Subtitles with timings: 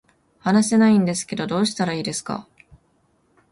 [0.39, 2.47] 話せないんですけどどうしたらいいですか